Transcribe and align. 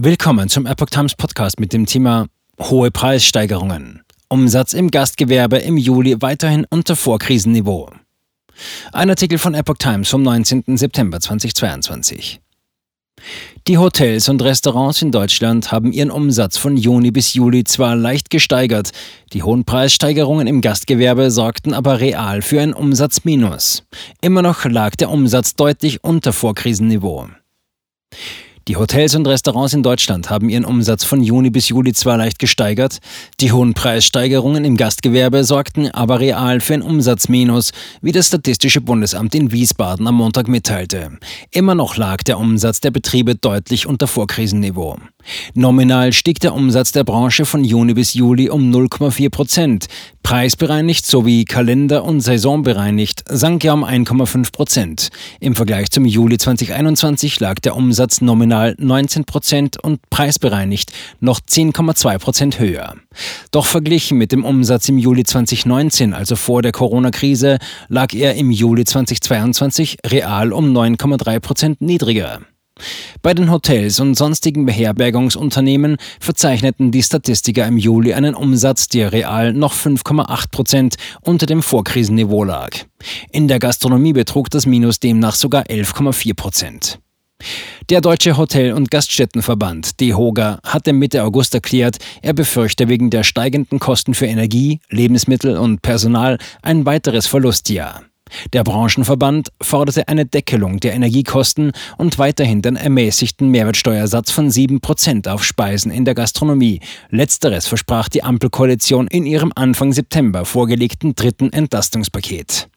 Willkommen 0.00 0.48
zum 0.48 0.64
Epoch 0.64 0.90
Times 0.90 1.16
Podcast 1.16 1.58
mit 1.58 1.72
dem 1.72 1.84
Thema 1.84 2.28
Hohe 2.60 2.92
Preissteigerungen. 2.92 4.02
Umsatz 4.28 4.72
im 4.72 4.92
Gastgewerbe 4.92 5.56
im 5.56 5.76
Juli 5.76 6.22
weiterhin 6.22 6.64
unter 6.70 6.94
Vorkrisenniveau. 6.94 7.90
Ein 8.92 9.10
Artikel 9.10 9.38
von 9.38 9.54
Epoch 9.54 9.78
Times 9.78 10.08
vom 10.08 10.22
19. 10.22 10.76
September 10.76 11.18
2022. 11.18 12.40
Die 13.66 13.76
Hotels 13.76 14.28
und 14.28 14.40
Restaurants 14.40 15.02
in 15.02 15.10
Deutschland 15.10 15.72
haben 15.72 15.90
ihren 15.90 16.12
Umsatz 16.12 16.58
von 16.58 16.76
Juni 16.76 17.10
bis 17.10 17.34
Juli 17.34 17.64
zwar 17.64 17.96
leicht 17.96 18.30
gesteigert, 18.30 18.92
die 19.32 19.42
hohen 19.42 19.64
Preissteigerungen 19.64 20.46
im 20.46 20.60
Gastgewerbe 20.60 21.32
sorgten 21.32 21.74
aber 21.74 21.98
real 21.98 22.40
für 22.42 22.60
ein 22.60 22.72
Umsatzminus. 22.72 23.82
Immer 24.20 24.42
noch 24.42 24.64
lag 24.64 24.94
der 24.94 25.10
Umsatz 25.10 25.56
deutlich 25.56 26.04
unter 26.04 26.32
Vorkrisenniveau. 26.32 27.30
Die 28.68 28.76
Hotels 28.76 29.14
und 29.14 29.26
Restaurants 29.26 29.72
in 29.72 29.82
Deutschland 29.82 30.28
haben 30.28 30.50
ihren 30.50 30.66
Umsatz 30.66 31.02
von 31.02 31.22
Juni 31.22 31.48
bis 31.48 31.70
Juli 31.70 31.94
zwar 31.94 32.18
leicht 32.18 32.38
gesteigert, 32.38 32.98
die 33.40 33.50
hohen 33.50 33.72
Preissteigerungen 33.72 34.66
im 34.66 34.76
Gastgewerbe 34.76 35.42
sorgten 35.44 35.90
aber 35.90 36.20
real 36.20 36.60
für 36.60 36.74
ein 36.74 36.82
Umsatzminus, 36.82 37.72
wie 38.02 38.12
das 38.12 38.26
Statistische 38.26 38.82
Bundesamt 38.82 39.34
in 39.34 39.52
Wiesbaden 39.52 40.06
am 40.06 40.16
Montag 40.16 40.48
mitteilte. 40.48 41.18
Immer 41.50 41.74
noch 41.74 41.96
lag 41.96 42.22
der 42.24 42.38
Umsatz 42.38 42.80
der 42.80 42.90
Betriebe 42.90 43.36
deutlich 43.36 43.86
unter 43.86 44.06
Vorkrisenniveau. 44.06 44.98
Nominal 45.54 46.12
stieg 46.12 46.38
der 46.40 46.52
Umsatz 46.52 46.92
der 46.92 47.04
Branche 47.04 47.46
von 47.46 47.64
Juni 47.64 47.94
bis 47.94 48.12
Juli 48.12 48.50
um 48.50 48.70
0,4 48.70 49.30
Prozent. 49.30 49.86
Preisbereinigt 50.28 51.06
sowie 51.06 51.46
Kalender- 51.46 52.04
und 52.04 52.20
Saisonbereinigt 52.20 53.24
sank 53.30 53.64
er 53.64 53.72
um 53.72 53.82
1,5 53.82 54.52
Prozent. 54.52 55.08
Im 55.40 55.54
Vergleich 55.54 55.90
zum 55.90 56.04
Juli 56.04 56.36
2021 56.36 57.40
lag 57.40 57.54
der 57.60 57.74
Umsatz 57.74 58.20
nominal 58.20 58.74
19 58.78 59.24
Prozent 59.24 59.82
und 59.82 60.02
preisbereinigt 60.10 60.92
noch 61.20 61.40
10,2 61.40 62.18
Prozent 62.18 62.60
höher. 62.60 62.96
Doch 63.52 63.64
verglichen 63.64 64.18
mit 64.18 64.30
dem 64.32 64.44
Umsatz 64.44 64.90
im 64.90 64.98
Juli 64.98 65.24
2019, 65.24 66.12
also 66.12 66.36
vor 66.36 66.60
der 66.60 66.72
Corona-Krise, 66.72 67.56
lag 67.88 68.12
er 68.12 68.34
im 68.34 68.50
Juli 68.50 68.84
2022 68.84 69.96
real 70.04 70.52
um 70.52 70.76
9,3 70.76 71.40
Prozent 71.40 71.80
niedriger. 71.80 72.40
Bei 73.22 73.34
den 73.34 73.50
Hotels 73.50 74.00
und 74.00 74.14
sonstigen 74.14 74.66
Beherbergungsunternehmen 74.66 75.96
verzeichneten 76.20 76.90
die 76.90 77.02
Statistiker 77.02 77.66
im 77.66 77.76
Juli 77.76 78.14
einen 78.14 78.34
Umsatz, 78.34 78.88
der 78.88 79.12
real 79.12 79.52
noch 79.52 79.74
5,8 79.74 80.50
Prozent 80.50 80.96
unter 81.20 81.46
dem 81.46 81.62
Vorkrisenniveau 81.62 82.44
lag. 82.44 82.70
In 83.30 83.48
der 83.48 83.58
Gastronomie 83.58 84.12
betrug 84.12 84.50
das 84.50 84.66
Minus 84.66 85.00
demnach 85.00 85.34
sogar 85.34 85.64
11,4 85.64 86.34
Prozent. 86.34 86.98
Der 87.88 88.00
Deutsche 88.00 88.36
Hotel- 88.36 88.72
und 88.72 88.90
Gaststättenverband, 88.90 90.00
DEHOGA, 90.00 90.58
hatte 90.64 90.92
Mitte 90.92 91.22
August 91.22 91.54
erklärt, 91.54 91.98
er 92.20 92.32
befürchte 92.32 92.88
wegen 92.88 93.10
der 93.10 93.22
steigenden 93.22 93.78
Kosten 93.78 94.14
für 94.14 94.26
Energie, 94.26 94.80
Lebensmittel 94.90 95.56
und 95.56 95.80
Personal 95.80 96.38
ein 96.62 96.84
weiteres 96.84 97.26
Verlustjahr. 97.26 98.07
Der 98.52 98.64
Branchenverband 98.64 99.50
forderte 99.60 100.08
eine 100.08 100.26
Deckelung 100.26 100.80
der 100.80 100.94
Energiekosten 100.94 101.72
und 101.96 102.18
weiterhin 102.18 102.62
den 102.62 102.76
ermäßigten 102.76 103.48
Mehrwertsteuersatz 103.50 104.30
von 104.30 104.50
7% 104.50 105.28
auf 105.28 105.44
Speisen 105.44 105.90
in 105.90 106.04
der 106.04 106.14
Gastronomie. 106.14 106.80
Letzteres 107.10 107.66
versprach 107.66 108.08
die 108.08 108.22
Ampelkoalition 108.22 109.06
in 109.06 109.26
ihrem 109.26 109.52
Anfang 109.54 109.92
September 109.92 110.44
vorgelegten 110.44 111.14
dritten 111.14 111.52
Entlastungspaket. 111.52 112.68